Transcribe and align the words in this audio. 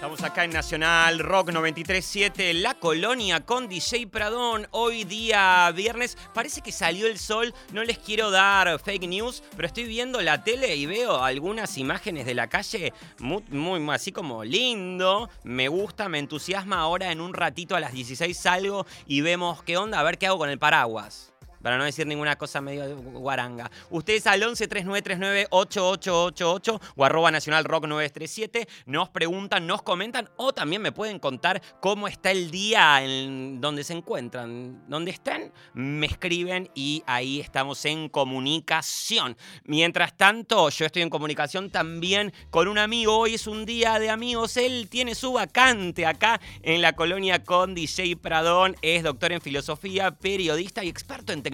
Estamos 0.00 0.22
acá 0.22 0.44
en 0.44 0.52
Nacional 0.52 1.18
Rock 1.18 1.50
937, 1.52 2.54
La 2.54 2.72
Colonia 2.72 3.44
con 3.44 3.68
DJ 3.68 4.06
Pradón. 4.06 4.66
Hoy 4.70 5.04
día 5.04 5.70
viernes, 5.76 6.16
parece 6.32 6.62
que 6.62 6.72
salió 6.72 7.06
el 7.06 7.18
sol. 7.18 7.52
No 7.74 7.84
les 7.84 7.98
quiero 7.98 8.30
dar 8.30 8.78
fake 8.78 9.06
news, 9.06 9.42
pero 9.54 9.68
estoy 9.68 9.84
viendo 9.84 10.22
la 10.22 10.42
tele 10.42 10.74
y 10.74 10.86
veo 10.86 11.22
algunas 11.22 11.76
imágenes 11.76 12.24
de 12.24 12.32
la 12.32 12.48
calle 12.48 12.94
muy, 13.18 13.42
muy 13.50 13.94
así 13.94 14.10
como 14.10 14.42
lindo. 14.42 15.28
Me 15.44 15.68
gusta, 15.68 16.08
me 16.08 16.18
entusiasma. 16.18 16.80
Ahora 16.80 17.12
en 17.12 17.20
un 17.20 17.34
ratito 17.34 17.76
a 17.76 17.80
las 17.80 17.92
16 17.92 18.34
salgo 18.34 18.86
y 19.06 19.20
vemos 19.20 19.62
qué 19.64 19.76
onda, 19.76 20.00
a 20.00 20.02
ver 20.02 20.16
qué 20.16 20.28
hago 20.28 20.38
con 20.38 20.48
el 20.48 20.58
paraguas 20.58 21.29
para 21.62 21.78
no 21.78 21.84
decir 21.84 22.06
ninguna 22.06 22.36
cosa 22.36 22.60
medio 22.60 22.96
guaranga. 22.96 23.70
Ustedes 23.90 24.26
al 24.26 24.42
11 24.42 24.68
3939 24.68 25.46
8888 25.50 26.80
o 26.96 27.04
arroba 27.04 27.30
nacional 27.30 27.64
rock 27.64 27.86
937 27.86 28.68
nos 28.86 29.08
preguntan, 29.08 29.66
nos 29.66 29.82
comentan 29.82 30.28
o 30.36 30.52
también 30.52 30.82
me 30.82 30.92
pueden 30.92 31.18
contar 31.18 31.62
cómo 31.80 32.08
está 32.08 32.30
el 32.30 32.50
día 32.50 33.02
en 33.02 33.60
donde 33.60 33.84
se 33.84 33.92
encuentran. 33.92 34.82
Donde 34.88 35.10
están, 35.10 35.52
me 35.74 36.06
escriben 36.06 36.70
y 36.74 37.02
ahí 37.06 37.40
estamos 37.40 37.84
en 37.84 38.08
comunicación. 38.08 39.36
Mientras 39.64 40.16
tanto, 40.16 40.68
yo 40.70 40.86
estoy 40.86 41.02
en 41.02 41.10
comunicación 41.10 41.70
también 41.70 42.32
con 42.50 42.68
un 42.68 42.78
amigo. 42.78 43.18
Hoy 43.18 43.34
es 43.34 43.46
un 43.46 43.66
día 43.66 43.98
de 43.98 44.10
amigos. 44.10 44.56
Él 44.56 44.88
tiene 44.90 45.14
su 45.14 45.32
vacante 45.32 46.06
acá 46.06 46.40
en 46.62 46.82
la 46.82 46.94
colonia 46.94 47.44
con 47.44 47.74
DJ 47.74 48.16
Pradón. 48.16 48.76
Es 48.82 49.02
doctor 49.02 49.32
en 49.32 49.40
filosofía, 49.40 50.12
periodista 50.12 50.84
y 50.84 50.88
experto 50.88 51.32
en 51.32 51.42
tecnología. 51.42 51.49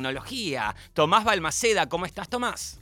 Tomás 0.93 1.25
Balmaceda, 1.25 1.89
¿cómo 1.89 2.07
estás, 2.07 2.29
Tomás? 2.29 2.81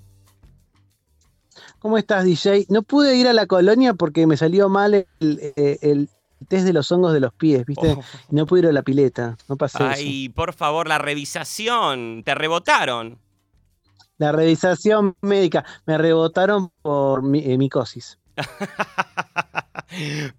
¿Cómo 1.79 1.99
estás, 1.99 2.25
DJ? 2.25 2.67
No 2.69 2.83
pude 2.83 3.17
ir 3.17 3.29
a 3.29 3.33
la 3.33 3.47
colonia 3.47 3.95
porque 3.95 4.27
me 4.27 4.37
salió 4.37 4.69
mal 4.69 5.07
el, 5.21 5.53
eh, 5.57 6.07
test 6.49 6.65
de 6.67 6.73
los 6.73 6.91
hongos 6.91 7.13
de 7.13 7.21
los 7.21 7.33
pies, 7.33 7.65
¿viste? 7.67 7.93
Oh. 7.93 8.03
No 8.31 8.47
pude 8.47 8.61
ir 8.61 8.67
a 8.67 8.73
la 8.73 8.83
pileta, 8.83 9.37
no 9.49 9.57
pasó 9.57 9.79
Ay, 9.81 10.29
por 10.29 10.53
favor, 10.53 10.89
la 10.89 10.99
revisación, 10.99 12.23
te 12.25 12.35
rebotaron. 12.35 13.19
La 14.19 14.33
revisación 14.33 15.17
médica, 15.23 15.65
me 15.87 15.99
rebotaron 15.99 16.71
por 16.83 17.21
eh, 17.37 17.59
micosis. 17.59 18.19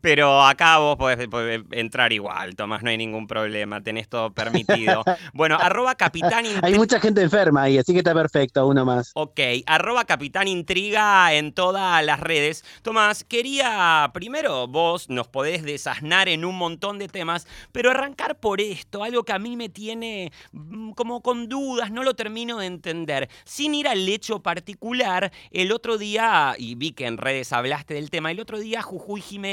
Pero 0.02 0.44
acá 0.44 0.78
vos 0.80 0.98
podés, 0.98 1.28
entrar 1.72 2.12
igual, 2.14 2.56
Tomás, 2.56 2.84
no 2.84 2.90
hay 2.90 2.98
ningún 2.98 3.28
problema, 3.28 3.82
tenés 3.82 4.08
todo 4.08 4.34
permitido. 4.34 5.04
Bueno, 5.34 5.58
arroba 5.60 5.96
capitán 5.96 6.46
Hay 6.62 6.76
mucha 6.76 7.00
gente 7.00 7.22
enferma 7.22 7.64
ahí, 7.64 7.78
así 7.78 7.94
que 7.94 8.00
está 8.00 8.14
perfecto, 8.14 8.66
uno 8.68 8.86
más. 8.86 9.12
Ok, 9.16 9.40
arroba 9.66 10.06
capitán 10.06 10.48
intriga 10.48 11.34
en 11.34 11.52
todas 11.54 12.04
las 12.06 12.20
redes. 12.20 12.64
Tomás, 12.82 13.24
quería, 13.24 14.10
primero 14.14 14.68
vos 14.68 15.10
nos 15.10 15.28
podés 15.28 15.64
desasnar 15.64 16.30
en 16.30 16.46
un 16.46 16.58
montón 16.58 17.00
de 17.00 17.08
temas, 17.08 17.48
pero 17.72 17.92
arrancar 17.92 18.40
por 18.40 18.62
esto, 18.62 19.04
algo 19.04 19.24
que 19.24 19.34
a 19.34 19.40
mí 19.40 19.58
me 19.58 19.70
tiene 19.70 20.32
mm, 20.52 20.92
como 20.92 21.22
con 21.22 21.50
dudas, 21.50 21.92
no 21.92 22.04
lo 22.04 22.14
termino 22.16 22.60
de 22.60 22.68
entender. 22.68 23.30
Sin 23.44 23.76
ir 23.76 23.88
al 23.88 24.08
hecho 24.08 24.42
particular, 24.42 25.32
el 25.52 25.72
otro 25.72 25.98
día, 25.98 26.56
y 26.58 26.76
vi 26.76 26.92
que 26.92 27.08
en 27.08 27.18
redes 27.18 27.52
hablaste 27.52 27.94
del 27.96 28.10
tema, 28.10 28.32
el 28.32 28.40
otro 28.40 28.60
día 28.60 28.82
Jujuy 28.82 29.22
Jiménez 29.22 29.45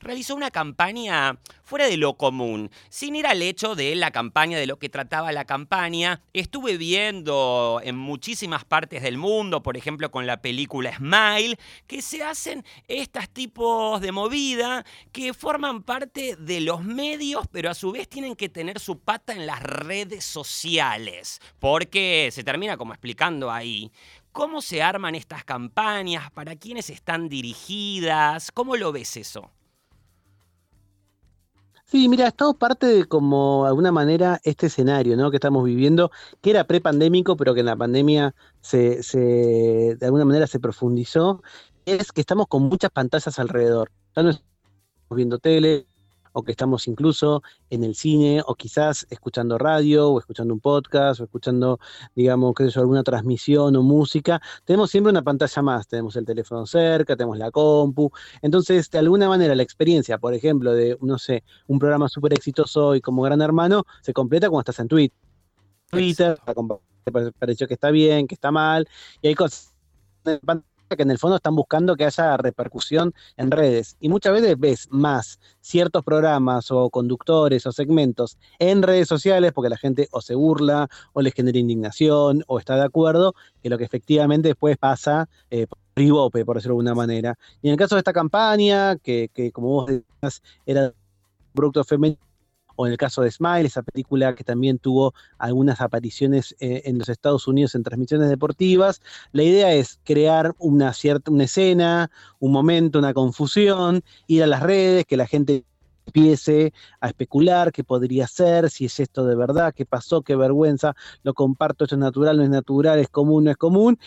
realizó 0.00 0.34
una 0.34 0.50
campaña 0.50 1.38
fuera 1.62 1.86
de 1.86 1.96
lo 1.96 2.14
común. 2.14 2.70
Sin 2.88 3.16
ir 3.16 3.26
al 3.26 3.42
hecho 3.42 3.74
de 3.74 3.94
la 3.96 4.10
campaña, 4.10 4.58
de 4.58 4.66
lo 4.66 4.78
que 4.78 4.88
trataba 4.88 5.32
la 5.32 5.44
campaña, 5.44 6.22
estuve 6.32 6.76
viendo 6.76 7.80
en 7.82 7.96
muchísimas 7.96 8.64
partes 8.64 9.02
del 9.02 9.18
mundo, 9.18 9.62
por 9.62 9.76
ejemplo 9.76 10.10
con 10.10 10.26
la 10.26 10.40
película 10.40 10.96
Smile, 10.96 11.58
que 11.86 12.02
se 12.02 12.22
hacen 12.22 12.64
estos 12.88 13.28
tipos 13.28 14.00
de 14.00 14.12
movida 14.12 14.84
que 15.12 15.34
forman 15.34 15.82
parte 15.82 16.36
de 16.36 16.60
los 16.60 16.84
medios, 16.84 17.46
pero 17.50 17.70
a 17.70 17.74
su 17.74 17.92
vez 17.92 18.08
tienen 18.08 18.36
que 18.36 18.48
tener 18.48 18.78
su 18.78 18.98
pata 18.98 19.32
en 19.32 19.46
las 19.46 19.62
redes 19.62 20.24
sociales, 20.24 21.40
porque 21.58 22.30
se 22.32 22.44
termina 22.44 22.76
como 22.76 22.92
explicando 22.92 23.50
ahí. 23.50 23.90
¿Cómo 24.32 24.62
se 24.62 24.82
arman 24.82 25.14
estas 25.14 25.44
campañas? 25.44 26.30
¿Para 26.30 26.56
quiénes 26.56 26.90
están 26.90 27.28
dirigidas? 27.28 28.52
¿Cómo 28.52 28.76
lo 28.76 28.92
ves 28.92 29.16
eso? 29.16 29.50
Sí, 31.84 32.08
mira, 32.08 32.28
es 32.28 32.34
todo 32.36 32.54
parte 32.54 32.86
de 32.86 33.04
como, 33.06 33.64
de 33.64 33.70
alguna 33.70 33.90
manera, 33.90 34.40
este 34.44 34.68
escenario 34.68 35.16
¿no? 35.16 35.32
que 35.32 35.38
estamos 35.38 35.64
viviendo, 35.64 36.12
que 36.40 36.50
era 36.50 36.62
prepandémico, 36.62 37.36
pero 37.36 37.52
que 37.52 37.60
en 37.60 37.66
la 37.66 37.74
pandemia 37.74 38.32
se, 38.60 39.02
se, 39.02 39.96
de 39.98 40.06
alguna 40.06 40.24
manera 40.24 40.46
se 40.46 40.60
profundizó, 40.60 41.42
es 41.86 42.12
que 42.12 42.20
estamos 42.20 42.46
con 42.46 42.62
muchas 42.62 42.92
pantallas 42.92 43.36
alrededor. 43.40 43.90
Ya 44.14 44.22
no 44.22 44.30
estamos 44.30 44.46
viendo 45.16 45.38
tele, 45.40 45.88
o 46.32 46.42
que 46.42 46.52
estamos 46.52 46.86
incluso 46.88 47.42
en 47.70 47.84
el 47.84 47.94
cine, 47.94 48.42
o 48.46 48.54
quizás 48.54 49.06
escuchando 49.10 49.58
radio, 49.58 50.10
o 50.10 50.18
escuchando 50.18 50.54
un 50.54 50.60
podcast, 50.60 51.20
o 51.20 51.24
escuchando, 51.24 51.78
digamos, 52.14 52.54
qué 52.54 52.64
sé 52.64 52.70
yo, 52.70 52.80
alguna 52.82 53.02
transmisión 53.02 53.76
o 53.76 53.82
música, 53.82 54.40
tenemos 54.64 54.90
siempre 54.90 55.10
una 55.10 55.22
pantalla 55.22 55.62
más, 55.62 55.88
tenemos 55.88 56.16
el 56.16 56.24
teléfono 56.24 56.66
cerca, 56.66 57.16
tenemos 57.16 57.38
la 57.38 57.50
compu, 57.50 58.10
entonces, 58.42 58.90
de 58.90 58.98
alguna 58.98 59.28
manera, 59.28 59.54
la 59.54 59.62
experiencia, 59.62 60.18
por 60.18 60.34
ejemplo, 60.34 60.72
de, 60.74 60.96
no 61.00 61.18
sé, 61.18 61.44
un 61.66 61.78
programa 61.78 62.08
súper 62.08 62.32
exitoso 62.34 62.94
y 62.94 63.00
como 63.00 63.22
Gran 63.22 63.40
Hermano, 63.42 63.84
se 64.02 64.12
completa 64.12 64.48
cuando 64.48 64.60
estás 64.60 64.80
en 64.80 64.88
Twitter. 64.88 65.18
Twitter, 65.90 66.38
te 67.04 67.32
pareció 67.32 67.66
que 67.66 67.74
está 67.74 67.90
bien, 67.90 68.26
que 68.26 68.34
está 68.34 68.50
mal, 68.50 68.88
y 69.20 69.28
hay 69.28 69.34
cosas 69.34 69.74
que 70.96 71.02
en 71.02 71.10
el 71.10 71.18
fondo 71.18 71.36
están 71.36 71.54
buscando 71.54 71.96
que 71.96 72.04
haya 72.04 72.36
repercusión 72.36 73.14
en 73.36 73.50
redes. 73.50 73.96
Y 74.00 74.08
muchas 74.08 74.32
veces 74.32 74.58
ves 74.58 74.88
más 74.90 75.38
ciertos 75.60 76.04
programas 76.04 76.70
o 76.70 76.90
conductores 76.90 77.66
o 77.66 77.72
segmentos 77.72 78.38
en 78.58 78.82
redes 78.82 79.08
sociales 79.08 79.52
porque 79.52 79.70
la 79.70 79.76
gente 79.76 80.08
o 80.10 80.20
se 80.20 80.34
burla 80.34 80.88
o 81.12 81.22
les 81.22 81.34
genera 81.34 81.58
indignación 81.58 82.42
o 82.46 82.58
está 82.58 82.76
de 82.76 82.84
acuerdo 82.84 83.34
que 83.62 83.70
lo 83.70 83.78
que 83.78 83.84
efectivamente 83.84 84.48
después 84.48 84.76
pasa 84.78 85.28
eh, 85.50 85.66
por 85.66 85.78
ribope, 85.96 86.44
por 86.44 86.56
decirlo 86.56 86.74
de 86.74 86.78
alguna 86.80 86.94
manera. 86.94 87.38
Y 87.62 87.68
en 87.68 87.72
el 87.72 87.78
caso 87.78 87.94
de 87.94 88.00
esta 88.00 88.12
campaña, 88.12 88.96
que, 88.96 89.30
que 89.32 89.52
como 89.52 89.68
vos 89.68 89.86
decías, 89.86 90.42
era 90.66 90.92
producto 91.52 91.84
femenino, 91.84 92.20
o 92.80 92.86
en 92.86 92.92
el 92.92 92.98
caso 92.98 93.20
de 93.20 93.30
Smile, 93.30 93.66
esa 93.66 93.82
película 93.82 94.34
que 94.34 94.42
también 94.42 94.78
tuvo 94.78 95.12
algunas 95.36 95.82
apariciones 95.82 96.56
eh, 96.60 96.80
en 96.86 96.96
los 96.96 97.10
Estados 97.10 97.46
Unidos 97.46 97.74
en 97.74 97.82
transmisiones 97.82 98.30
deportivas. 98.30 99.02
La 99.32 99.42
idea 99.42 99.74
es 99.74 100.00
crear 100.02 100.54
una 100.56 100.94
cierta 100.94 101.30
una 101.30 101.44
escena, 101.44 102.10
un 102.38 102.52
momento, 102.52 102.98
una 102.98 103.12
confusión, 103.12 104.00
ir 104.28 104.42
a 104.44 104.46
las 104.46 104.62
redes, 104.62 105.04
que 105.04 105.18
la 105.18 105.26
gente 105.26 105.66
empiece 106.06 106.72
a 107.02 107.08
especular 107.08 107.70
qué 107.70 107.84
podría 107.84 108.26
ser, 108.26 108.70
si 108.70 108.86
es 108.86 108.98
esto 108.98 109.26
de 109.26 109.36
verdad, 109.36 109.74
qué 109.74 109.84
pasó, 109.84 110.22
qué 110.22 110.34
vergüenza, 110.34 110.94
lo 111.22 111.34
comparto, 111.34 111.84
esto 111.84 111.96
es 111.96 112.00
natural, 112.00 112.38
no 112.38 112.44
es 112.44 112.50
natural, 112.50 112.98
es 112.98 113.10
común, 113.10 113.44
no 113.44 113.50
es 113.50 113.58
común. 113.58 113.98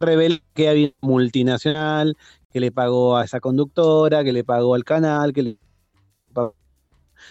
Revela 0.00 0.38
que 0.54 0.70
había 0.70 0.92
multinacional 1.02 2.16
que 2.50 2.60
le 2.60 2.72
pagó 2.72 3.18
a 3.18 3.24
esa 3.24 3.40
conductora, 3.40 4.24
que 4.24 4.32
le 4.32 4.42
pagó 4.42 4.74
al 4.74 4.84
canal, 4.84 5.34
que 5.34 5.42
le 5.42 5.58
pagó 6.32 6.54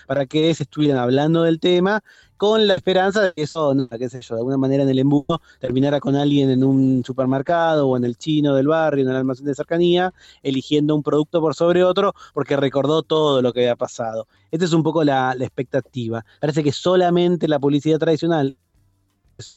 para 0.08 0.26
que 0.26 0.54
se 0.54 0.64
estuvieran 0.64 0.98
hablando 0.98 1.44
del 1.44 1.60
tema 1.60 2.04
con 2.38 2.68
la 2.68 2.76
esperanza 2.76 3.22
de 3.22 3.34
que 3.34 3.44
eso, 3.44 3.74
yo, 3.74 3.88
de 3.88 4.40
alguna 4.40 4.58
manera 4.58 4.84
en 4.84 4.90
el 4.90 5.00
embudo 5.00 5.42
terminara 5.60 6.00
con 6.00 6.16
alguien 6.16 6.50
en 6.50 6.64
un 6.64 7.04
supermercado 7.06 7.88
o 7.88 7.98
en 7.98 8.04
el 8.04 8.18
chino 8.18 8.56
del 8.56 8.68
barrio, 8.68 9.04
en 9.06 9.12
el 9.12 9.16
almacén 9.18 9.46
de 9.46 9.56
cercanía, 9.56 10.14
eligiendo 10.44 10.96
un 10.96 11.04
producto 11.04 11.42
por 11.42 11.56
sobre 11.56 11.84
otro 11.84 12.14
porque 12.34 12.58
recordó 12.58 13.04
todo 13.04 13.42
lo 13.42 13.54
que 13.54 13.62
había 13.62 13.76
pasado. 13.76 14.28
Esta 14.52 14.66
es 14.66 14.74
un 14.74 14.84
poco 14.84 15.04
la, 15.04 15.36
expectativa. 15.40 16.26
Parece 16.42 16.64
que 16.64 16.72
solamente 16.72 17.48
la 17.48 17.60
publicidad 17.60 18.00
tradicional 18.00 18.58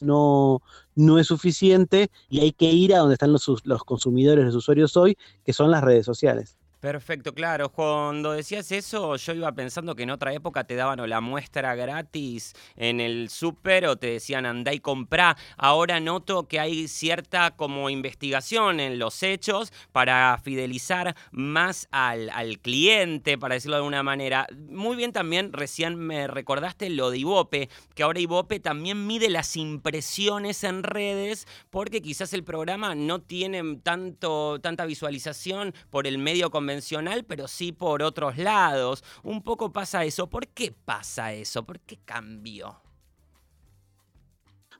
no, 0.01 0.61
no 0.95 1.19
es 1.19 1.27
suficiente 1.27 2.09
y 2.29 2.41
hay 2.41 2.51
que 2.51 2.71
ir 2.71 2.93
a 2.93 2.99
donde 2.99 3.13
están 3.13 3.31
los, 3.31 3.47
los 3.63 3.83
consumidores, 3.83 4.45
los 4.45 4.55
usuarios 4.55 4.95
hoy, 4.97 5.17
que 5.43 5.53
son 5.53 5.71
las 5.71 5.83
redes 5.83 6.05
sociales. 6.05 6.58
Perfecto, 6.79 7.33
claro. 7.33 7.73
Cuando 7.73 8.31
decías 8.31 8.71
eso, 8.71 9.17
yo 9.17 9.33
iba 9.33 9.51
pensando 9.51 9.95
que 9.95 10.03
en 10.03 10.11
otra 10.11 10.31
época 10.31 10.63
te 10.63 10.75
daban 10.75 11.01
o 11.01 11.07
la 11.07 11.19
muestra 11.19 11.75
gratis 11.75 12.53
en 12.77 13.01
el 13.01 13.27
súper 13.27 13.85
o 13.85 13.97
te 13.97 14.07
decían 14.07 14.45
andá 14.45 14.71
y 14.71 14.79
comprá. 14.79 15.35
Ahora 15.57 15.99
noto 15.99 16.47
que 16.47 16.57
hay 16.57 16.87
cierta 16.87 17.51
como 17.51 17.89
investigación 17.89 18.79
en 18.79 18.97
los 18.97 19.23
hechos 19.23 19.73
para 19.91 20.39
fidelizar 20.41 21.17
más 21.31 21.89
al, 21.91 22.29
al 22.29 22.59
cliente, 22.59 23.37
para 23.37 23.55
decirlo 23.55 23.75
de 23.75 23.79
alguna 23.79 24.03
manera. 24.03 24.47
Muy 24.69 24.95
bien 24.95 25.11
también, 25.11 25.51
recién 25.51 25.97
me 25.97 26.27
recordaste 26.27 26.89
lo 26.89 27.11
de 27.11 27.17
Ibope, 27.17 27.69
que 27.93 28.03
ahora 28.03 28.21
Ibope 28.21 28.61
también 28.61 29.05
mide 29.05 29.29
las 29.29 29.57
impresiones 29.57 30.63
en 30.63 30.83
redes 30.83 31.45
porque 31.71 32.01
quizás 32.01 32.31
el 32.31 32.45
programa 32.45 32.95
no 32.95 33.19
tiene 33.19 33.61
tanto, 33.83 34.61
tanta 34.61 34.85
visualización 34.85 35.73
por 35.89 36.07
el 36.07 36.19
medio 36.19 36.49
convencional 36.49 36.68
convencional, 36.69 37.23
pero 37.23 37.47
sí 37.47 37.71
por 37.71 38.03
otros 38.03 38.37
lados. 38.37 39.03
Un 39.23 39.41
poco 39.41 39.71
pasa 39.71 40.05
eso. 40.05 40.27
¿Por 40.27 40.47
qué 40.47 40.71
pasa 40.71 41.33
eso? 41.33 41.63
¿Por 41.63 41.79
qué 41.79 41.97
cambió? 42.05 42.79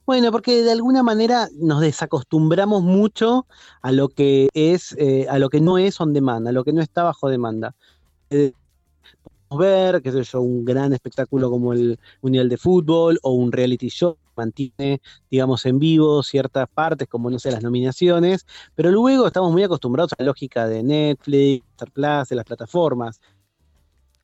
Bueno, 0.06 0.32
porque 0.32 0.62
de 0.64 0.72
alguna 0.72 1.04
manera 1.04 1.50
nos 1.54 1.82
desacostumbramos 1.82 2.84
mucho 2.84 3.48
a 3.82 3.92
lo 3.92 4.10
que 4.10 4.50
es, 4.54 4.96
eh, 4.98 5.28
a 5.30 5.40
lo 5.40 5.50
que 5.50 5.62
no 5.62 5.78
es 5.78 6.00
on 6.00 6.14
demand, 6.14 6.48
a 6.48 6.52
lo 6.52 6.64
que 6.64 6.74
no 6.74 6.82
está 6.82 7.04
bajo 7.04 7.30
demanda. 7.30 7.76
Eh, 8.30 8.54
ver, 9.58 10.02
que 10.02 10.12
sé 10.12 10.24
yo, 10.24 10.42
un 10.42 10.64
gran 10.64 10.94
espectáculo 10.94 11.50
como 11.50 11.74
el 11.74 12.00
Mundial 12.22 12.50
de 12.50 12.58
Fútbol 12.58 13.20
o 13.24 13.34
un 13.34 13.52
reality 13.52 13.90
show 13.90 14.18
mantiene, 14.36 15.02
digamos, 15.30 15.66
en 15.66 15.80
vivo 15.80 16.24
ciertas 16.24 16.68
partes, 16.70 17.08
como, 17.08 17.30
no 17.30 17.40
sé, 17.40 17.52
las 17.52 17.64
nominaciones, 17.64 18.46
pero 18.76 18.90
luego 18.90 19.28
estamos 19.28 19.52
muy 19.52 19.64
acostumbrados 19.64 20.14
a 20.14 20.16
la 20.20 20.28
lógica 20.28 20.68
de 20.68 20.82
Netflix, 20.82 21.66
Star 21.72 21.92
Plus, 21.92 22.30
de 22.30 22.36
las 22.36 22.46
plataformas. 22.46 23.20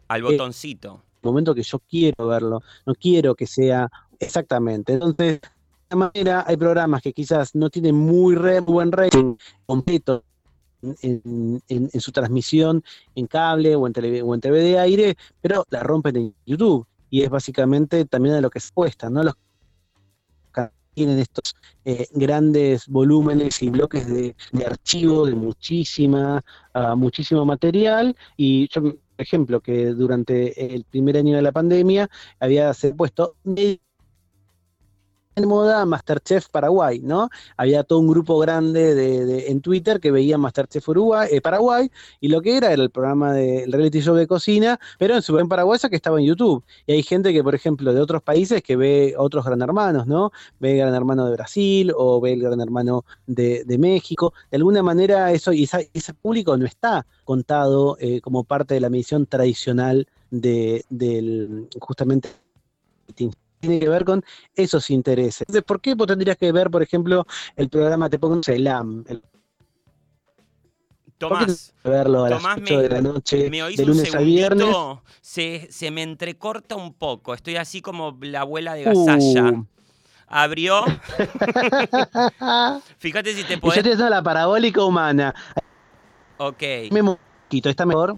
Al 0.08 0.24
botoncito. 0.24 1.02
el 1.22 1.28
momento 1.28 1.54
que 1.54 1.64
yo 1.64 1.80
quiero 1.80 2.28
verlo, 2.28 2.62
no 2.86 2.96
quiero 2.96 3.36
que 3.36 3.48
sea 3.48 3.90
exactamente. 4.20 4.94
Entonces, 4.94 5.42
de 5.90 5.96
manera, 5.96 6.44
hay 6.48 6.58
programas 6.58 7.02
que 7.02 7.14
quizás 7.14 7.54
no 7.54 7.70
tienen 7.70 7.96
muy, 7.96 8.36
re, 8.36 8.60
buen 8.60 8.92
rating 8.92 9.36
completo 9.66 10.24
en, 11.02 12.02
su 12.02 12.12
transmisión 12.12 12.84
en 13.16 13.28
cable 13.28 13.76
o 13.76 13.88
en, 13.88 13.94
tele, 13.94 14.22
o 14.22 14.34
en 14.34 14.42
TV 14.42 14.62
de 14.62 14.80
aire, 14.80 15.16
pero 15.42 15.66
la 15.70 15.84
rompen 15.84 16.16
en 16.18 16.36
YouTube. 16.46 16.88
Y 17.10 17.22
es 17.22 17.30
básicamente 17.30 18.06
también 18.06 18.36
de 18.36 18.42
lo 18.42 18.50
que 18.50 18.60
se 18.60 18.74
cuesta, 18.74 19.10
¿no? 19.10 19.24
Los 19.24 19.36
tienen 20.96 21.20
estos 21.20 21.56
eh, 21.84 22.08
grandes 22.14 22.88
volúmenes 22.88 23.62
y 23.62 23.70
bloques 23.70 24.08
de, 24.08 24.36
de 24.52 24.66
archivo, 24.66 25.26
de 25.26 25.36
muchísima, 25.36 26.44
uh, 26.74 26.96
muchísimo 26.96 27.46
material. 27.46 28.16
Y 28.38 28.68
yo, 28.70 28.82
por 28.82 28.96
ejemplo, 29.18 29.62
que 29.62 29.88
durante 29.88 30.74
el 30.76 30.86
primer 30.86 31.18
año 31.18 31.36
de 31.36 31.42
la 31.44 31.52
pandemia 31.52 32.10
había 32.40 32.72
puesto 32.98 33.36
en 35.36 35.48
moda 35.48 35.86
Masterchef 35.86 36.50
Paraguay, 36.50 37.00
¿no? 37.04 37.30
Había 37.58 37.84
todo 37.84 38.00
un 38.00 38.08
grupo 38.08 38.40
grande 38.40 38.96
de, 38.96 39.48
en 39.50 39.62
Twitter 39.62 40.00
que 40.00 40.12
veía 40.12 40.38
Masterchef 40.38 40.88
Uruguay, 40.90 41.28
eh, 41.32 41.42
Paraguay, 41.42 41.92
y 42.20 42.30
lo 42.30 42.42
que 42.42 42.58
era 42.58 42.72
era 42.72 42.84
el 42.84 42.90
programa 42.90 43.34
del 43.34 43.72
reality 43.72 44.02
show 44.02 44.16
de 44.16 44.28
cocina, 44.28 44.80
pero 44.98 45.16
en 45.16 45.22
su 45.22 45.38
en 45.38 45.50
paraguaya 45.50 45.90
que 45.90 45.96
estaba 45.96 46.20
en 46.20 46.26
YouTube. 46.26 46.64
Y 46.88 46.94
hay 46.94 47.04
gente 47.04 47.34
que, 47.34 47.44
por 47.44 47.56
ejemplo, 47.56 47.94
de 47.94 48.00
otros 48.00 48.22
países 48.22 48.64
que 48.64 48.76
ve 48.76 49.16
otros 49.18 49.46
gran 49.46 49.62
hermanos, 49.62 50.08
¿no? 50.08 50.32
Ve 50.60 50.72
el 50.74 50.78
gran 50.80 50.96
hermano 50.96 51.26
de 51.26 51.34
Brasil 51.34 51.92
o 51.96 52.22
ve 52.22 52.34
el 52.34 52.42
gran 52.42 52.62
hermano 52.62 53.06
de, 53.28 53.66
México. 53.78 54.34
De 54.50 54.58
alguna 54.58 54.82
manera, 54.82 55.32
eso, 55.34 55.52
y 55.52 55.68
ese 55.94 56.14
público 56.14 56.56
no 56.58 56.66
está 56.66 57.06
contado 57.26 57.98
eh, 58.00 58.22
como 58.22 58.46
parte 58.46 58.74
de 58.74 58.80
la 58.80 58.90
medición 58.90 59.26
tradicional 59.26 60.08
de, 60.32 60.86
del 60.90 61.68
justamente 61.80 62.30
tiene 63.66 63.80
que 63.80 63.90
ver 63.90 64.06
con 64.06 64.24
esos 64.56 64.90
intereses. 64.90 65.42
Entonces, 65.42 65.64
¿por 65.64 65.82
qué 65.82 65.96
vos 65.96 66.08
tendrías 66.08 66.38
que 66.38 66.52
ver, 66.52 66.70
por 66.70 66.82
ejemplo, 66.82 67.26
el 67.56 67.70
programa 67.70 68.10
Te 68.10 68.20
pongo 68.20 68.36
un 68.36 68.44
Celam? 68.44 69.04
Tomás, 71.18 71.74
verlo 71.84 72.26
a 72.26 72.30
las 72.30 72.44
8 72.44 72.82
de 72.82 72.90
la 72.90 73.02
noche, 73.02 73.50
de 73.50 73.86
lunes 73.86 74.14
a 74.14 74.20
viernes. 74.20 74.76
Se, 75.22 75.68
se, 75.72 75.92
me 75.92 76.04
entrecorta 76.04 76.76
un 76.76 76.94
poco. 76.94 77.34
Estoy 77.34 77.56
así 77.56 77.82
como 77.82 78.18
la 78.22 78.42
abuela 78.42 78.74
de 78.74 78.84
Gasalla. 78.84 79.52
Uh. 79.52 79.66
Abrió. 80.28 80.84
Fíjate 82.98 83.34
si 83.34 83.44
te 83.44 83.58
puedes. 83.58 83.84
Yo 83.84 83.92
estoy 83.92 84.10
la 84.10 84.22
parabólica 84.22 84.84
humana. 84.84 85.34
Ok. 86.38 86.62
Me 86.92 87.18
quito, 87.48 87.70
¿está 87.70 87.86
mejor? 87.86 88.18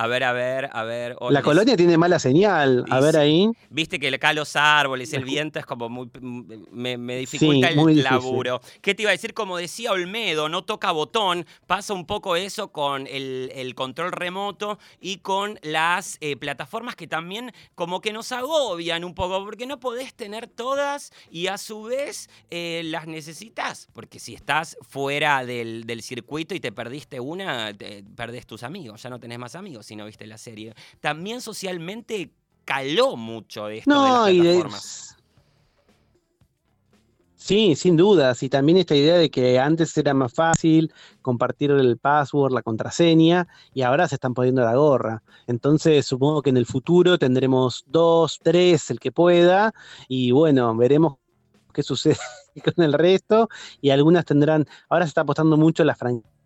A 0.00 0.06
ver, 0.06 0.22
a 0.22 0.32
ver, 0.32 0.70
a 0.72 0.84
ver. 0.84 1.16
La 1.28 1.42
colonia 1.42 1.76
tiene 1.76 1.98
mala 1.98 2.20
señal. 2.20 2.84
A 2.88 3.00
ver 3.00 3.16
ahí. 3.16 3.50
Viste 3.68 3.98
que 3.98 4.06
acá 4.14 4.32
los 4.32 4.54
árboles, 4.54 5.12
el 5.12 5.24
viento 5.24 5.58
es 5.58 5.66
como 5.66 5.88
muy. 5.88 6.08
Me, 6.70 7.16
dificulta 7.16 7.68
el 7.68 8.04
laburo. 8.04 8.60
¿Qué 8.80 8.94
te 8.94 9.02
iba 9.02 9.10
a 9.10 9.12
decir? 9.12 9.34
Como 9.34 9.56
decía 9.56 9.90
Olmedo, 9.90 10.48
no 10.48 10.62
toca 10.62 10.92
botón. 10.92 11.46
Pasa 11.66 11.94
un 11.94 12.06
poco 12.06 12.36
eso 12.36 12.70
con 12.70 13.08
el, 13.08 13.72
control 13.74 14.12
remoto 14.12 14.78
y 15.00 15.16
con 15.16 15.58
las 15.62 16.16
eh, 16.20 16.36
plataformas 16.36 16.94
que 16.94 17.08
también 17.08 17.52
como 17.74 18.00
que 18.00 18.12
nos 18.12 18.30
agobian 18.30 19.02
un 19.02 19.16
poco, 19.16 19.44
porque 19.44 19.66
no 19.66 19.80
podés 19.80 20.14
tener 20.14 20.46
todas 20.46 21.12
y 21.28 21.48
a 21.48 21.58
su 21.58 21.82
vez 21.82 22.30
eh, 22.50 22.82
las 22.84 23.08
necesitas. 23.08 23.88
Porque 23.92 24.20
si 24.20 24.34
estás 24.34 24.76
fuera 24.80 25.44
del, 25.44 25.86
del 25.86 26.02
circuito 26.02 26.54
y 26.54 26.60
te 26.60 26.70
perdiste 26.70 27.18
una, 27.18 27.74
te 27.74 28.04
perdés 28.14 28.46
tus 28.46 28.62
amigos, 28.62 29.02
ya 29.02 29.10
no 29.10 29.18
tenés 29.18 29.40
más 29.40 29.56
amigos 29.56 29.87
si 29.88 29.96
no 29.96 30.04
viste 30.04 30.26
la 30.26 30.38
serie. 30.38 30.74
También 31.00 31.40
socialmente 31.40 32.30
caló 32.64 33.16
mucho 33.16 33.68
esto 33.68 33.90
no, 33.90 34.26
de 34.26 34.34
las 34.34 34.42
plataformas. 34.42 35.16
Sí, 37.34 37.76
sin 37.76 37.96
dudas. 37.96 38.42
Y 38.42 38.50
también 38.50 38.76
esta 38.76 38.94
idea 38.94 39.16
de 39.16 39.30
que 39.30 39.58
antes 39.58 39.96
era 39.96 40.12
más 40.12 40.34
fácil 40.34 40.92
compartir 41.22 41.70
el 41.70 41.96
password, 41.96 42.52
la 42.52 42.62
contraseña, 42.62 43.48
y 43.72 43.80
ahora 43.80 44.06
se 44.06 44.16
están 44.16 44.34
poniendo 44.34 44.62
la 44.62 44.74
gorra. 44.74 45.22
Entonces, 45.46 46.04
supongo 46.04 46.42
que 46.42 46.50
en 46.50 46.58
el 46.58 46.66
futuro 46.66 47.16
tendremos 47.16 47.84
dos, 47.86 48.38
tres, 48.42 48.90
el 48.90 49.00
que 49.00 49.12
pueda, 49.12 49.72
y 50.08 50.30
bueno, 50.30 50.76
veremos 50.76 51.14
qué 51.72 51.82
sucede 51.82 52.18
con 52.64 52.84
el 52.84 52.92
resto. 52.92 53.48
Y 53.80 53.90
algunas 53.90 54.26
tendrán, 54.26 54.66
ahora 54.90 55.06
se 55.06 55.10
está 55.10 55.22
apostando 55.22 55.56
mucho 55.56 55.84
la 55.84 55.94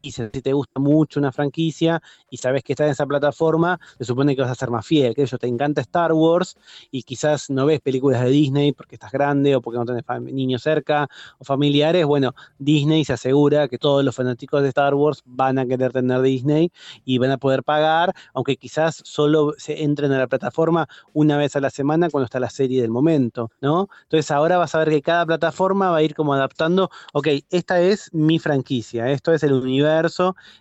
franquicia 0.02 0.30
si 0.32 0.42
te 0.42 0.52
gusta 0.52 0.80
mucho 0.80 1.20
una 1.20 1.30
franquicia 1.32 2.02
y 2.30 2.36
sabes 2.36 2.64
que 2.64 2.72
está 2.72 2.84
en 2.84 2.90
esa 2.90 3.06
plataforma, 3.06 3.78
se 3.98 4.04
supone 4.04 4.34
que 4.34 4.42
vas 4.42 4.50
a 4.50 4.54
ser 4.54 4.70
más 4.70 4.86
fiel, 4.86 5.14
que 5.14 5.22
ellos 5.22 5.38
te 5.38 5.46
encanta 5.46 5.80
Star 5.80 6.12
Wars 6.12 6.56
y 6.90 7.02
quizás 7.02 7.50
no 7.50 7.66
ves 7.66 7.80
películas 7.80 8.22
de 8.22 8.30
Disney 8.30 8.72
porque 8.72 8.96
estás 8.96 9.12
grande 9.12 9.54
o 9.54 9.60
porque 9.60 9.78
no 9.78 9.84
tenés 9.84 10.04
niños 10.22 10.62
cerca 10.62 11.08
o 11.38 11.44
familiares, 11.44 12.04
bueno, 12.04 12.34
Disney 12.58 13.04
se 13.04 13.12
asegura 13.12 13.68
que 13.68 13.78
todos 13.78 14.04
los 14.04 14.14
fanáticos 14.14 14.62
de 14.62 14.68
Star 14.68 14.94
Wars 14.94 15.22
van 15.24 15.58
a 15.58 15.66
querer 15.66 15.92
tener 15.92 16.20
Disney 16.22 16.72
y 17.04 17.18
van 17.18 17.30
a 17.30 17.38
poder 17.38 17.62
pagar, 17.62 18.12
aunque 18.34 18.56
quizás 18.56 19.00
solo 19.04 19.54
se 19.56 19.84
entren 19.84 20.12
a 20.12 20.18
la 20.18 20.26
plataforma 20.26 20.88
una 21.12 21.36
vez 21.36 21.54
a 21.56 21.60
la 21.60 21.70
semana 21.70 22.10
cuando 22.10 22.24
está 22.24 22.40
la 22.40 22.50
serie 22.50 22.82
del 22.82 22.90
momento, 22.90 23.50
¿no? 23.60 23.88
Entonces 24.04 24.30
ahora 24.30 24.58
vas 24.58 24.74
a 24.74 24.78
ver 24.78 24.90
que 24.90 25.02
cada 25.02 25.26
plataforma 25.26 25.90
va 25.90 25.98
a 25.98 26.02
ir 26.02 26.14
como 26.14 26.34
adaptando, 26.34 26.90
ok, 27.12 27.28
esta 27.50 27.80
es 27.80 28.12
mi 28.12 28.38
franquicia, 28.38 29.10
esto 29.10 29.32
es 29.32 29.42
el 29.42 29.52
universo 29.52 29.91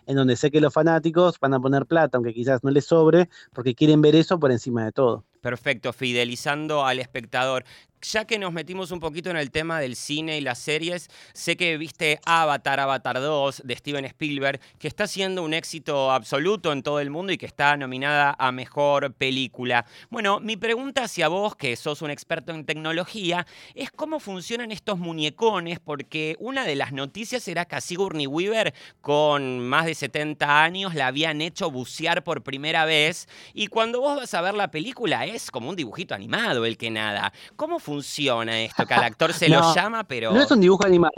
en 0.06 0.16
donde 0.16 0.36
sé 0.36 0.50
que 0.50 0.60
los 0.60 0.72
fanáticos 0.72 1.38
van 1.40 1.54
a 1.54 1.60
poner 1.60 1.86
plata, 1.86 2.16
aunque 2.16 2.34
quizás 2.34 2.62
no 2.62 2.70
les 2.70 2.84
sobre, 2.84 3.28
porque 3.52 3.74
quieren 3.74 4.02
ver 4.02 4.14
eso 4.14 4.38
por 4.38 4.52
encima 4.52 4.84
de 4.84 4.92
todo. 4.92 5.24
Perfecto, 5.40 5.92
fidelizando 5.92 6.84
al 6.84 7.00
espectador 7.00 7.64
ya 8.02 8.24
que 8.24 8.38
nos 8.38 8.52
metimos 8.52 8.90
un 8.90 9.00
poquito 9.00 9.30
en 9.30 9.36
el 9.36 9.50
tema 9.50 9.80
del 9.80 9.96
cine 9.96 10.36
y 10.36 10.40
las 10.40 10.58
series, 10.58 11.08
sé 11.32 11.56
que 11.56 11.78
viste 11.78 12.20
Avatar, 12.24 12.80
Avatar 12.80 13.20
2 13.20 13.62
de 13.64 13.76
Steven 13.76 14.04
Spielberg, 14.04 14.60
que 14.78 14.88
está 14.88 15.06
siendo 15.06 15.42
un 15.42 15.54
éxito 15.54 16.10
absoluto 16.10 16.72
en 16.72 16.82
todo 16.82 17.00
el 17.00 17.10
mundo 17.10 17.32
y 17.32 17.38
que 17.38 17.46
está 17.46 17.76
nominada 17.76 18.34
a 18.38 18.52
mejor 18.52 19.14
película. 19.14 19.86
Bueno, 20.10 20.40
mi 20.40 20.56
pregunta 20.56 21.04
hacia 21.04 21.28
vos, 21.28 21.56
que 21.56 21.76
sos 21.76 22.02
un 22.02 22.10
experto 22.10 22.52
en 22.52 22.66
tecnología, 22.66 23.46
es 23.74 23.90
cómo 23.90 24.20
funcionan 24.20 24.72
estos 24.72 24.98
muñecones, 24.98 25.78
porque 25.78 26.36
una 26.40 26.64
de 26.64 26.76
las 26.76 26.92
noticias 26.92 27.46
era 27.48 27.64
que 27.64 27.76
a 27.76 27.80
Sigourney 27.80 28.26
Weaver, 28.26 28.74
con 29.00 29.60
más 29.60 29.86
de 29.86 29.94
70 29.94 30.62
años, 30.62 30.94
la 30.94 31.06
habían 31.06 31.40
hecho 31.40 31.70
bucear 31.70 32.24
por 32.24 32.42
primera 32.42 32.84
vez, 32.84 33.28
y 33.54 33.68
cuando 33.68 34.00
vos 34.00 34.16
vas 34.16 34.34
a 34.34 34.40
ver 34.42 34.54
la 34.54 34.70
película 34.70 35.24
es 35.26 35.50
como 35.50 35.70
un 35.70 35.76
dibujito 35.76 36.14
animado 36.14 36.66
el 36.66 36.76
que 36.76 36.90
nada. 36.90 37.32
¿Cómo 37.56 37.78
funciona? 37.78 37.91
Funciona 37.92 38.60
esto? 38.60 38.86
Que 38.86 38.94
al 38.94 39.04
actor 39.04 39.32
se 39.32 39.48
lo 39.48 39.60
llama, 39.74 40.04
pero. 40.04 40.32
No 40.32 40.42
es 40.42 40.50
un 40.50 40.60
dibujo 40.60 40.86
animado. 40.86 41.12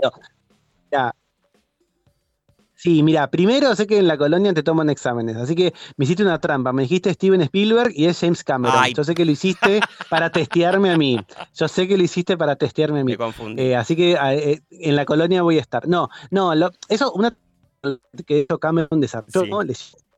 Sí, 2.76 3.02
mira, 3.02 3.30
primero 3.30 3.74
sé 3.74 3.86
que 3.86 3.96
en 3.96 4.06
la 4.06 4.18
colonia 4.18 4.52
te 4.52 4.62
toman 4.62 4.90
exámenes, 4.90 5.36
así 5.36 5.54
que 5.54 5.72
me 5.96 6.04
hiciste 6.04 6.22
una 6.22 6.38
trampa. 6.38 6.70
Me 6.70 6.82
dijiste 6.82 7.14
Steven 7.14 7.40
Spielberg 7.40 7.92
y 7.94 8.04
es 8.04 8.20
James 8.20 8.44
Cameron. 8.44 8.92
Yo 8.94 9.04
sé 9.04 9.14
que 9.14 9.24
lo 9.24 9.30
hiciste 9.30 9.80
para 10.10 10.28
testearme 10.30 10.90
a 10.90 10.98
mí. 10.98 11.18
Yo 11.54 11.66
sé 11.66 11.88
que 11.88 11.96
lo 11.96 12.02
hiciste 12.02 12.36
para 12.36 12.56
testearme 12.56 13.00
a 13.00 13.04
mí. 13.04 13.12
Me 13.12 13.16
confundí. 13.16 13.62
Eh, 13.62 13.74
así 13.74 13.96
que 13.96 14.18
eh, 14.20 14.60
en 14.70 14.96
la 14.96 15.06
colonia 15.06 15.40
voy 15.40 15.56
a 15.56 15.62
estar. 15.62 15.88
No, 15.88 16.10
no, 16.30 16.52
eso, 16.90 17.10
una 17.12 17.34
que 18.26 18.40
hizo 18.40 18.58
Cameron 18.58 19.00
desarrolló, 19.00 19.62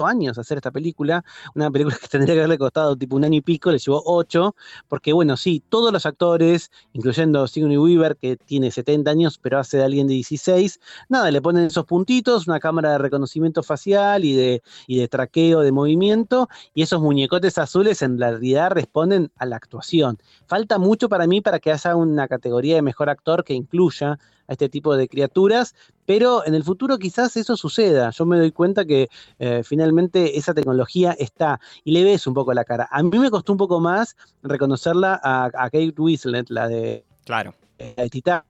años 0.05 0.37
hacer 0.39 0.59
esta 0.59 0.71
película, 0.71 1.25
una 1.55 1.71
película 1.71 1.97
que 2.01 2.09
tendría 2.09 2.35
que 2.35 2.41
haberle 2.41 2.59
costado 2.59 2.97
tipo 2.97 3.17
un 3.17 3.25
año 3.25 3.39
y 3.39 3.41
pico, 3.41 3.71
le 3.71 3.79
llevó 3.79 4.03
ocho, 4.05 4.55
porque 4.89 5.13
bueno, 5.13 5.37
sí, 5.37 5.63
todos 5.69 5.93
los 5.93 6.05
actores, 6.05 6.71
incluyendo 6.93 7.47
Sigourney 7.47 7.79
Weaver, 7.79 8.17
que 8.17 8.37
tiene 8.37 8.71
70 8.71 9.11
años, 9.11 9.39
pero 9.39 9.59
hace 9.59 9.79
de 9.79 9.85
alguien 9.85 10.07
de 10.07 10.15
16, 10.15 10.81
nada, 11.09 11.31
le 11.31 11.41
ponen 11.41 11.67
esos 11.67 11.85
puntitos, 11.87 12.47
una 12.47 12.61
cámara 12.61 12.93
de 12.93 12.99
reconocimiento 12.99 13.63
facial 13.63 14.25
y 14.25 14.35
de, 14.35 14.63
y 14.87 14.99
de 14.99 15.09
traqueo 15.09 15.61
de 15.61 15.73
movimiento, 15.73 16.49
y 16.75 16.83
esos 16.83 17.01
muñecotes 17.01 17.59
azules 17.59 18.03
en 18.03 18.19
realidad 18.19 18.71
responden 18.73 19.31
a 19.37 19.47
la 19.47 19.57
actuación. 19.57 20.19
Falta 20.47 20.79
mucho 20.79 21.09
para 21.09 21.27
mí 21.27 21.41
para 21.41 21.59
que 21.59 21.73
haya 21.73 21.97
una 21.97 22.29
categoría 22.29 22.77
de 22.77 22.83
mejor 22.83 23.09
actor 23.09 23.45
que 23.45 23.55
incluya 23.55 24.19
a 24.49 24.53
este 24.53 24.69
tipo 24.69 24.97
de 24.97 25.09
criaturas, 25.09 25.75
pero 26.07 26.47
en 26.47 26.55
el 26.55 26.65
futuro 26.65 26.99
quizás 26.99 27.37
eso 27.37 27.57
suceda. 27.57 28.11
Yo 28.11 28.25
me 28.25 28.39
doy 28.39 28.53
cuenta 28.53 28.85
que 28.85 29.09
eh, 29.39 29.63
finalmente 29.65 30.39
esa 30.39 30.55
tecnología 30.55 31.15
está 31.19 31.61
y 31.85 31.93
le 31.93 32.05
ves 32.05 32.27
un 32.27 32.35
poco 32.35 32.55
la 32.55 32.65
cara. 32.65 32.89
A 32.91 33.03
mí 33.03 33.19
me 33.19 33.31
costó 33.31 33.53
un 33.53 33.59
poco 33.59 33.81
más 33.81 34.17
reconocerla 34.43 35.21
a, 35.23 35.51
Kate 35.51 35.95
Winslet, 35.99 36.49
la 36.49 36.69
de 36.69 37.05
claro. 37.25 37.55
Eh, 37.79 38.09
Titanic, 38.09 38.45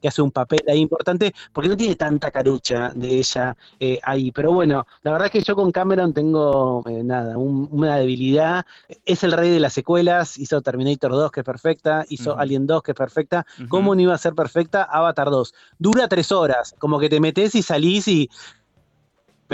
que 0.00 0.08
hace 0.08 0.22
un 0.22 0.30
papel 0.30 0.60
ahí 0.68 0.78
importante, 0.78 1.34
porque 1.52 1.68
no 1.68 1.76
tiene 1.76 1.94
tanta 1.96 2.30
carucha 2.30 2.90
de 2.94 3.18
ella 3.18 3.56
eh, 3.78 3.98
ahí. 4.02 4.32
Pero 4.32 4.52
bueno, 4.52 4.86
la 5.02 5.12
verdad 5.12 5.26
es 5.26 5.32
que 5.32 5.42
yo 5.42 5.54
con 5.54 5.72
Cameron 5.72 6.12
tengo 6.12 6.82
eh, 6.88 7.02
nada, 7.02 7.36
una 7.38 7.96
debilidad. 7.96 8.66
Es 9.04 9.24
el 9.24 9.32
rey 9.32 9.50
de 9.50 9.60
las 9.60 9.72
secuelas, 9.72 10.38
hizo 10.38 10.60
Terminator 10.62 11.12
2, 11.12 11.30
que 11.30 11.40
es 11.40 11.46
perfecta, 11.46 12.04
hizo 12.08 12.38
Alien 12.38 12.66
2, 12.66 12.82
que 12.82 12.92
es 12.92 12.96
perfecta. 12.96 13.46
¿Cómo 13.68 13.94
no 13.94 14.00
iba 14.00 14.14
a 14.14 14.18
ser 14.18 14.34
perfecta? 14.34 14.84
Avatar 14.84 15.30
2. 15.30 15.54
Dura 15.78 16.08
tres 16.08 16.32
horas, 16.32 16.74
como 16.78 16.98
que 16.98 17.08
te 17.08 17.20
metes 17.20 17.54
y 17.54 17.62
salís 17.62 18.08
y 18.08 18.30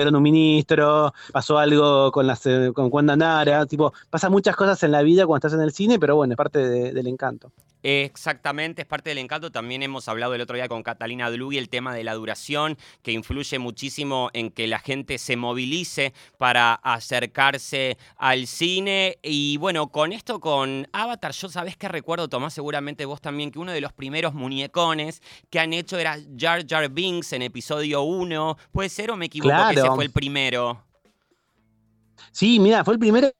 pero 0.05 0.17
un 0.17 0.23
ministro, 0.23 1.13
pasó 1.33 1.59
algo 1.59 2.11
con, 2.11 2.27
las, 2.27 2.47
eh, 2.47 2.71
con 2.75 2.89
Wanda 2.91 3.17
Nara, 3.17 3.67
tipo, 3.67 3.93
pasa 4.09 4.31
muchas 4.31 4.57
cosas 4.57 4.83
en 4.83 4.93
la 4.93 5.03
vida 5.03 5.27
cuando 5.27 5.47
estás 5.47 5.59
en 5.59 5.65
el 5.65 5.73
cine, 5.73 5.99
pero 5.99 6.17
bueno, 6.17 6.33
es 6.33 6.37
parte 6.39 6.59
del 6.59 7.07
encanto. 7.07 7.53
Exactamente, 7.83 8.83
es 8.83 8.89
parte 8.89 9.11
del 9.11 9.19
encanto. 9.19 9.51
También 9.51 9.83
hemos 9.83 10.09
hablado 10.09 10.35
el 10.35 10.41
otro 10.41 10.57
día 10.57 10.69
con 10.69 10.83
Catalina 10.83 11.31
Dlugi 11.31 11.57
el 11.57 11.69
tema 11.69 11.95
de 11.95 12.05
la 12.05 12.15
duración, 12.15 12.77
que 13.03 13.13
influye 13.13 13.59
muchísimo 13.59 14.31
en 14.33 14.51
que 14.51 14.67
la 14.67 14.79
gente 14.79 15.19
se 15.19 15.37
movilice 15.37 16.13
para 16.37 16.75
acercarse 16.75 17.97
al 18.17 18.47
cine. 18.47 19.19
Y 19.23 19.57
bueno, 19.57 19.89
con 19.89 20.13
esto, 20.13 20.41
con 20.41 20.89
Avatar, 20.93 21.33
yo 21.33 21.49
sabés 21.49 21.77
que 21.77 21.89
recuerdo, 21.89 22.29
Tomás, 22.29 22.53
seguramente 22.53 23.05
vos 23.07 23.21
también, 23.21 23.51
que 23.51 23.59
uno 23.59 23.73
de 23.73 23.81
los 23.81 23.93
primeros 23.93 24.35
muñecones 24.35 25.23
que 25.49 25.59
han 25.59 25.73
hecho 25.73 25.99
era 25.99 26.19
Jar 26.39 26.67
Jar 26.69 26.91
Binks 26.91 27.33
en 27.33 27.43
episodio 27.43 28.03
1. 28.03 28.59
¿Puede 28.73 28.89
ser 28.91 29.11
o 29.11 29.17
me 29.17 29.27
equivoco 29.27 29.57
que 29.71 29.81
fue 29.95 30.05
el 30.05 30.13
primero? 30.13 30.83
Sí, 32.33 32.59
mira, 32.61 32.85
fue 32.85 32.95
el 32.95 33.01
primero 33.01 33.31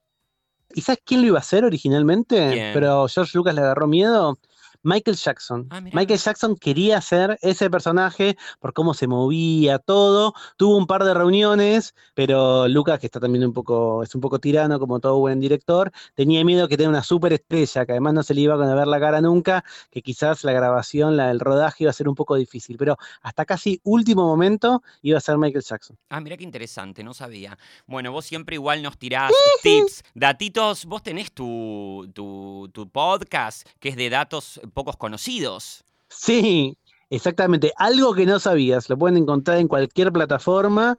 ¿Y 0.73 0.81
sabes 0.81 1.01
quién 1.05 1.21
lo 1.21 1.27
iba 1.27 1.37
a 1.37 1.41
hacer 1.41 1.65
originalmente? 1.65 2.71
Pero 2.73 3.07
George 3.07 3.37
Lucas 3.37 3.55
le 3.55 3.61
agarró 3.61 3.87
miedo. 3.87 4.37
Michael 4.83 5.17
Jackson. 5.17 5.67
Ah, 5.69 5.81
Michael 5.81 6.19
Jackson 6.19 6.55
quería 6.55 6.99
ser 7.01 7.37
ese 7.41 7.69
personaje 7.69 8.37
por 8.59 8.73
cómo 8.73 8.93
se 8.93 9.07
movía, 9.07 9.79
todo. 9.79 10.33
Tuvo 10.57 10.77
un 10.77 10.87
par 10.87 11.03
de 11.03 11.13
reuniones, 11.13 11.93
pero 12.13 12.67
Lucas, 12.67 12.99
que 12.99 13.05
está 13.05 13.19
también 13.19 13.45
un 13.45 13.53
poco, 13.53 14.03
es 14.03 14.13
un 14.15 14.21
poco 14.21 14.39
tirano, 14.39 14.79
como 14.79 14.99
todo 14.99 15.19
buen 15.19 15.39
director, 15.39 15.91
tenía 16.15 16.43
miedo 16.43 16.67
que 16.67 16.77
tenga 16.77 16.89
una 16.89 17.03
super 17.03 17.33
estrella, 17.33 17.85
que 17.85 17.91
además 17.91 18.13
no 18.13 18.23
se 18.23 18.33
le 18.33 18.41
iba 18.41 18.55
a 18.55 18.75
ver 18.75 18.87
la 18.87 18.99
cara 18.99 19.21
nunca, 19.21 19.63
que 19.91 20.01
quizás 20.01 20.43
la 20.43 20.51
grabación, 20.51 21.17
la, 21.17 21.31
el 21.31 21.39
rodaje 21.39 21.83
iba 21.83 21.91
a 21.91 21.93
ser 21.93 22.07
un 22.09 22.15
poco 22.15 22.35
difícil. 22.35 22.77
Pero 22.77 22.97
hasta 23.21 23.45
casi 23.45 23.79
último 23.83 24.25
momento 24.25 24.81
iba 25.01 25.17
a 25.17 25.21
ser 25.21 25.37
Michael 25.37 25.63
Jackson. 25.63 25.97
Ah, 26.09 26.21
mira 26.21 26.37
qué 26.37 26.43
interesante, 26.43 27.03
no 27.03 27.13
sabía. 27.13 27.57
Bueno, 27.85 28.11
vos 28.11 28.25
siempre 28.25 28.55
igual 28.55 28.81
nos 28.81 28.97
tirás 28.97 29.31
tips, 29.61 30.03
datitos. 30.13 30.85
Vos 30.85 31.03
tenés 31.03 31.31
tu, 31.31 32.09
tu, 32.13 32.69
tu 32.73 32.89
podcast 32.89 33.67
que 33.79 33.89
es 33.89 33.95
de 33.95 34.09
datos 34.09 34.59
pocos 34.71 34.97
conocidos. 34.97 35.83
Sí, 36.09 36.77
exactamente. 37.09 37.73
Algo 37.77 38.13
que 38.13 38.25
no 38.25 38.39
sabías, 38.39 38.89
lo 38.89 38.97
pueden 38.97 39.17
encontrar 39.17 39.57
en 39.57 39.67
cualquier 39.67 40.11
plataforma. 40.11 40.97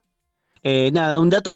Eh, 0.62 0.90
nada, 0.92 1.18
un 1.20 1.30
dato, 1.30 1.52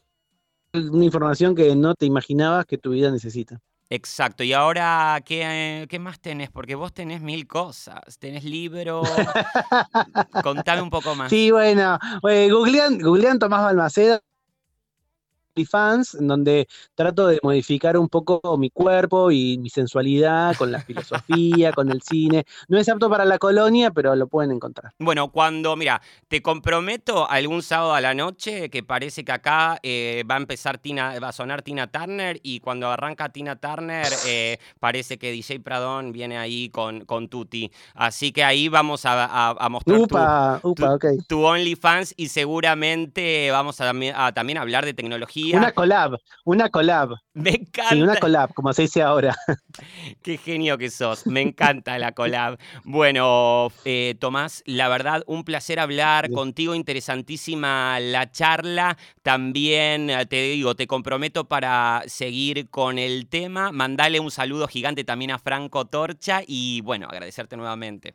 una 0.73 1.05
información 1.05 1.55
que 1.55 1.75
no 1.77 1.95
te 1.95 2.07
imaginabas 2.07 2.67
que 2.67 2.79
tu 2.79 2.91
vida 2.91 3.11
necesita. 3.11 3.61
Exacto, 3.89 4.43
y 4.43 4.53
ahora, 4.53 5.23
¿qué, 5.25 5.87
¿qué, 5.89 5.99
más 6.01 6.19
tenés? 6.21 6.51
Porque 6.51 6.75
vos 6.75 6.93
tenés 6.93 7.21
mil 7.21 7.47
cosas, 7.47 8.19
tenés 8.19 8.43
libro, 8.43 9.03
contame 10.43 10.83
un 10.83 10.91
poco 10.91 11.15
más. 11.15 11.31
Sí, 11.31 11.53
bueno, 11.53 11.97
eh, 12.29 12.49
googlean, 12.51 12.99
googlean 12.99 13.39
Tomás 13.39 13.63
Balmaceda, 13.63 14.21
fans, 15.65 16.15
en 16.15 16.27
donde 16.29 16.69
trato 16.95 17.27
de 17.27 17.39
modificar 17.43 17.97
un 17.97 18.09
poco 18.09 18.57
mi 18.59 18.71
cuerpo 18.71 19.31
y 19.31 19.59
mi 19.59 19.71
sensualidad 19.71 20.57
con 20.57 20.73
la 20.73 20.81
filosofía, 20.81 21.73
con 21.73 21.91
el 21.91 22.03
cine. 22.03 22.45
No 22.69 22.79
es 22.79 22.89
apto 22.89 23.09
para 23.09 23.25
la 23.25 23.39
colonia, 23.39 23.91
pero 23.91 24.15
lo 24.15 24.27
pueden 24.27 24.53
encontrar. 24.53 24.93
Bueno, 24.99 25.31
cuando, 25.31 25.77
mira, 25.77 26.01
te 26.29 26.43
comprometo 26.43 27.29
algún 27.29 27.63
sábado 27.63 27.95
a 27.95 28.01
la 28.01 28.15
noche 28.15 28.71
que 28.71 28.83
parece 28.83 29.25
que 29.25 29.33
acá 29.33 29.79
eh, 29.83 30.25
va 30.31 30.35
a 30.35 30.39
empezar 30.39 30.79
Tina, 30.79 31.19
va 31.19 31.29
a 31.29 31.33
sonar 31.33 31.63
Tina 31.63 31.87
Turner 31.87 32.39
y 32.43 32.61
cuando 32.61 32.89
arranca 32.89 33.29
Tina 33.31 33.57
Turner 33.57 34.09
eh, 34.27 34.59
parece 34.81 35.19
que 35.19 35.31
DJ 35.33 35.61
Pradón 35.61 36.13
viene 36.13 36.39
ahí 36.39 36.69
con, 36.69 37.05
con 37.05 37.29
Tuti. 37.29 37.71
Así 37.95 38.33
que 38.33 38.45
ahí 38.45 38.69
vamos 38.69 39.03
a, 39.05 39.57
mostrar 39.71 40.61
tu, 40.61 40.75
tu, 41.27 41.45
OnlyFans 41.45 42.15
y 42.17 42.29
seguramente 42.29 43.51
vamos 43.51 43.81
a, 43.81 43.93
a 44.15 44.33
también 44.33 44.59
hablar 44.59 44.85
de 44.85 44.95
tecnología 44.95 45.46
una 45.55 45.73
collab, 45.73 46.19
una 46.45 46.71
collab. 46.71 47.11
Me 47.35 47.51
encanta. 47.51 47.91
Sí, 47.91 48.03
una 48.03 48.17
collab, 48.17 48.53
como 48.55 48.73
se 48.73 48.83
dice 48.83 49.03
ahora. 49.03 49.37
Qué 50.23 50.39
genio 50.39 50.79
que 50.79 50.91
sos. 50.91 51.27
Me 51.27 51.43
encanta 51.43 51.99
la 51.99 52.13
collab. 52.13 52.59
Bueno, 52.85 53.69
eh, 53.85 54.15
Tomás, 54.19 54.63
la 54.67 54.89
verdad, 54.89 55.23
un 55.27 55.45
placer 55.45 55.79
hablar 55.79 56.31
contigo. 56.31 56.75
Interesantísima 56.75 58.01
la 58.01 58.31
charla. 58.31 58.97
También 59.23 60.11
eh, 60.11 60.27
te 60.27 60.43
digo, 60.43 60.75
te 60.75 60.87
comprometo 60.87 61.47
para 61.47 62.03
seguir 62.07 62.69
con 62.71 62.99
el 62.99 63.29
tema. 63.29 63.73
Mandale 63.73 64.21
un 64.21 64.31
saludo 64.31 64.69
gigante 64.69 65.05
también 65.05 65.31
a 65.31 65.39
Franco 65.39 65.87
Torcha 65.87 66.43
y 66.47 66.81
bueno, 66.81 67.07
agradecerte 67.09 67.57
nuevamente. 67.57 68.15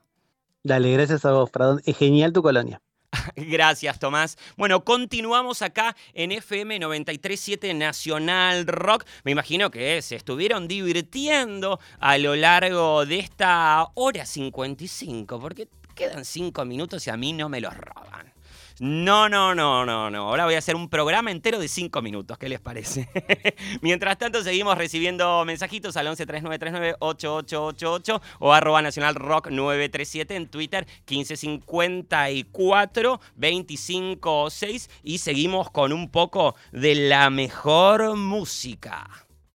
Dale, 0.63 0.91
gracias 0.91 1.25
a 1.25 1.31
vos, 1.31 1.49
perdón. 1.49 1.81
Es 1.85 1.97
genial 1.97 2.33
tu 2.33 2.43
colonia. 2.43 2.81
Gracias, 3.35 3.99
Tomás. 3.99 4.37
Bueno, 4.57 4.83
continuamos 4.83 5.61
acá 5.61 5.95
en 6.13 6.31
FM 6.31 6.79
937 6.79 7.73
Nacional 7.73 8.67
Rock. 8.67 9.05
Me 9.23 9.31
imagino 9.31 9.71
que 9.71 10.01
se 10.01 10.15
estuvieron 10.15 10.67
divirtiendo 10.67 11.79
a 11.99 12.17
lo 12.17 12.35
largo 12.35 13.05
de 13.05 13.19
esta 13.19 13.87
hora 13.95 14.25
55, 14.25 15.39
porque 15.39 15.67
quedan 15.95 16.25
cinco 16.25 16.65
minutos 16.65 17.05
y 17.07 17.09
a 17.09 17.17
mí 17.17 17.33
no 17.33 17.49
me 17.49 17.61
los 17.61 17.75
roban. 17.75 18.31
No, 18.83 19.29
no, 19.29 19.53
no, 19.53 19.85
no, 19.85 20.09
no. 20.09 20.27
Ahora 20.27 20.45
voy 20.45 20.55
a 20.55 20.57
hacer 20.57 20.75
un 20.75 20.89
programa 20.89 21.29
entero 21.29 21.59
de 21.59 21.67
cinco 21.67 22.01
minutos. 22.01 22.39
¿Qué 22.39 22.49
les 22.49 22.59
parece? 22.59 23.07
Mientras 23.81 24.17
tanto, 24.17 24.41
seguimos 24.41 24.75
recibiendo 24.75 25.45
mensajitos 25.45 25.97
al 25.97 26.07
1139398888 26.07 28.21
o 28.39 28.53
arroba 28.53 28.81
nacional 28.81 29.13
rock 29.13 29.51
937 29.51 30.35
en 30.35 30.47
Twitter 30.47 30.87
1554 31.07 33.21
256 33.35 34.89
y 35.03 35.19
seguimos 35.19 35.69
con 35.69 35.93
un 35.93 36.09
poco 36.09 36.55
de 36.71 36.95
la 36.95 37.29
mejor 37.29 38.17
música. 38.17 39.07